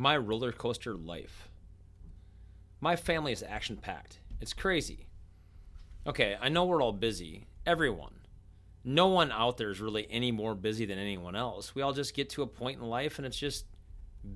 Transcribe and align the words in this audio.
My 0.00 0.16
roller 0.16 0.52
coaster 0.52 0.94
life. 0.94 1.48
My 2.80 2.94
family 2.94 3.32
is 3.32 3.42
action 3.42 3.78
packed. 3.78 4.20
It's 4.40 4.52
crazy. 4.52 5.08
Okay, 6.06 6.36
I 6.40 6.48
know 6.48 6.66
we're 6.66 6.80
all 6.80 6.92
busy. 6.92 7.48
Everyone. 7.66 8.14
No 8.84 9.08
one 9.08 9.32
out 9.32 9.56
there 9.56 9.72
is 9.72 9.80
really 9.80 10.06
any 10.08 10.30
more 10.30 10.54
busy 10.54 10.86
than 10.86 11.00
anyone 11.00 11.34
else. 11.34 11.74
We 11.74 11.82
all 11.82 11.92
just 11.92 12.14
get 12.14 12.30
to 12.30 12.42
a 12.42 12.46
point 12.46 12.78
in 12.80 12.86
life 12.86 13.18
and 13.18 13.26
it's 13.26 13.36
just 13.36 13.64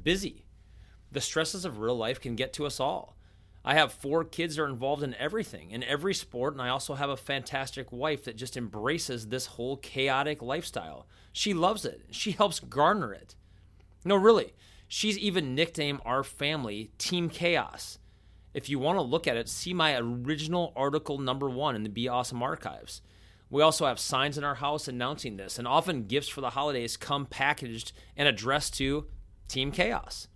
busy. 0.02 0.46
The 1.12 1.20
stresses 1.20 1.64
of 1.64 1.78
real 1.78 1.96
life 1.96 2.20
can 2.20 2.34
get 2.34 2.52
to 2.54 2.66
us 2.66 2.80
all. 2.80 3.16
I 3.64 3.74
have 3.74 3.92
four 3.92 4.24
kids 4.24 4.56
that 4.56 4.62
are 4.62 4.68
involved 4.68 5.04
in 5.04 5.14
everything, 5.14 5.70
in 5.70 5.84
every 5.84 6.14
sport, 6.14 6.54
and 6.54 6.60
I 6.60 6.70
also 6.70 6.94
have 6.94 7.10
a 7.10 7.16
fantastic 7.16 7.92
wife 7.92 8.24
that 8.24 8.36
just 8.36 8.56
embraces 8.56 9.28
this 9.28 9.46
whole 9.46 9.76
chaotic 9.76 10.42
lifestyle. 10.42 11.06
She 11.32 11.54
loves 11.54 11.84
it. 11.84 12.02
She 12.10 12.32
helps 12.32 12.58
garner 12.58 13.12
it. 13.14 13.36
No, 14.04 14.16
really. 14.16 14.54
She's 14.94 15.16
even 15.16 15.54
nicknamed 15.54 16.00
our 16.04 16.22
family 16.22 16.90
Team 16.98 17.30
Chaos. 17.30 17.98
If 18.52 18.68
you 18.68 18.78
want 18.78 18.98
to 18.98 19.02
look 19.02 19.26
at 19.26 19.38
it, 19.38 19.48
see 19.48 19.72
my 19.72 19.96
original 19.96 20.70
article 20.76 21.16
number 21.16 21.48
one 21.48 21.74
in 21.74 21.82
the 21.82 21.88
Be 21.88 22.08
Awesome 22.08 22.42
archives. 22.42 23.00
We 23.48 23.62
also 23.62 23.86
have 23.86 23.98
signs 23.98 24.36
in 24.36 24.44
our 24.44 24.56
house 24.56 24.88
announcing 24.88 25.38
this, 25.38 25.58
and 25.58 25.66
often 25.66 26.08
gifts 26.08 26.28
for 26.28 26.42
the 26.42 26.50
holidays 26.50 26.98
come 26.98 27.24
packaged 27.24 27.92
and 28.18 28.28
addressed 28.28 28.74
to 28.74 29.06
Team 29.48 29.72
Chaos. 29.72 30.28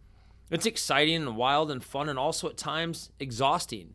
It's 0.50 0.64
exciting 0.64 1.16
and 1.16 1.36
wild 1.36 1.70
and 1.70 1.84
fun, 1.84 2.08
and 2.08 2.18
also 2.18 2.48
at 2.48 2.56
times 2.56 3.10
exhausting. 3.20 3.92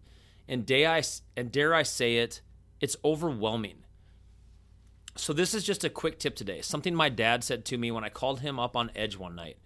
And 0.48 0.64
dare 0.64 0.92
I, 0.92 1.02
and 1.36 1.52
dare 1.52 1.74
I 1.74 1.82
say 1.82 2.18
it, 2.18 2.42
it's 2.80 2.98
overwhelming. 3.04 3.78
So, 5.18 5.34
this 5.34 5.56
is 5.56 5.64
just 5.64 5.84
a 5.84 5.90
quick 5.90 6.20
tip 6.20 6.36
today. 6.36 6.62
Something 6.62 6.94
my 6.94 7.10
dad 7.10 7.44
said 7.44 7.66
to 7.66 7.80
me 7.80 7.90
when 7.90 8.04
I 8.04 8.10
called 8.10 8.42
him 8.42 8.60
up 8.60 8.76
on 8.76 8.92
Edge 8.96 9.18
one 9.18 9.34
night. 9.34 9.58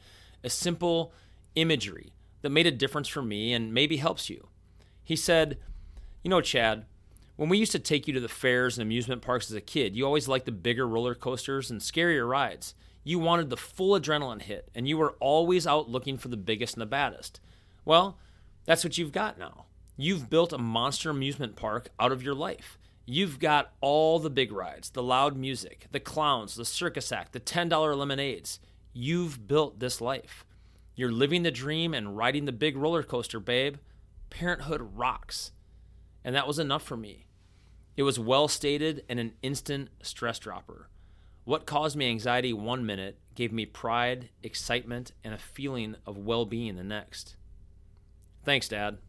A 0.45 0.49
simple 0.49 1.11
imagery 1.55 2.13
that 2.43 2.51
made 2.51 2.67
a 2.67 2.71
difference 2.71 3.07
for 3.07 3.23
me 3.23 3.51
and 3.51 3.73
maybe 3.73 3.97
helps 3.97 4.29
you. 4.29 4.47
He 5.03 5.15
said, 5.15 5.57
You 6.23 6.29
know, 6.29 6.39
Chad, 6.39 6.85
when 7.35 7.49
we 7.49 7.57
used 7.57 7.71
to 7.71 7.79
take 7.79 8.07
you 8.07 8.13
to 8.13 8.19
the 8.19 8.29
fairs 8.29 8.77
and 8.77 8.83
amusement 8.83 9.21
parks 9.21 9.49
as 9.49 9.57
a 9.57 9.61
kid, 9.61 9.95
you 9.95 10.05
always 10.05 10.27
liked 10.27 10.45
the 10.45 10.51
bigger 10.51 10.87
roller 10.87 11.15
coasters 11.15 11.71
and 11.71 11.81
scarier 11.81 12.29
rides. 12.29 12.75
You 13.03 13.19
wanted 13.19 13.49
the 13.49 13.57
full 13.57 13.99
adrenaline 13.99 14.41
hit, 14.41 14.69
and 14.73 14.87
you 14.87 14.97
were 14.97 15.15
always 15.19 15.67
out 15.67 15.89
looking 15.89 16.17
for 16.17 16.27
the 16.27 16.37
biggest 16.37 16.75
and 16.75 16.81
the 16.81 16.85
baddest. 16.85 17.41
Well, 17.83 18.17
that's 18.65 18.83
what 18.83 18.97
you've 18.97 19.11
got 19.11 19.37
now. 19.37 19.65
You've 19.97 20.29
built 20.29 20.53
a 20.53 20.57
monster 20.57 21.09
amusement 21.09 21.55
park 21.55 21.89
out 21.99 22.11
of 22.11 22.23
your 22.23 22.35
life. 22.35 22.77
You've 23.05 23.39
got 23.39 23.73
all 23.81 24.19
the 24.19 24.29
big 24.29 24.51
rides, 24.51 24.89
the 24.91 25.03
loud 25.03 25.35
music, 25.35 25.87
the 25.91 25.99
clowns, 25.99 26.55
the 26.55 26.65
circus 26.65 27.11
act, 27.11 27.33
the 27.33 27.39
$10 27.39 27.97
lemonades. 27.97 28.59
You've 28.97 29.45
built 29.45 29.79
this 29.79 29.99
life. 29.99 30.45
You're 30.95 31.11
living 31.11 31.43
the 31.43 31.51
dream 31.51 31.93
and 31.93 32.15
riding 32.15 32.45
the 32.45 32.53
big 32.53 32.77
roller 32.77 33.03
coaster, 33.03 33.41
babe. 33.41 33.75
Parenthood 34.29 34.91
rocks. 34.95 35.51
And 36.23 36.33
that 36.33 36.47
was 36.47 36.59
enough 36.59 36.81
for 36.81 36.95
me. 36.95 37.27
It 37.97 38.03
was 38.03 38.17
well 38.17 38.47
stated 38.47 39.03
and 39.09 39.19
an 39.19 39.33
instant 39.41 39.89
stress 40.01 40.39
dropper. 40.39 40.87
What 41.43 41.65
caused 41.65 41.97
me 41.97 42.07
anxiety 42.09 42.53
one 42.53 42.85
minute 42.85 43.19
gave 43.35 43.51
me 43.51 43.65
pride, 43.65 44.29
excitement, 44.41 45.11
and 45.25 45.33
a 45.33 45.37
feeling 45.37 45.97
of 46.07 46.17
well 46.17 46.45
being 46.45 46.77
the 46.77 46.83
next. 46.83 47.35
Thanks, 48.45 48.69
Dad. 48.69 48.99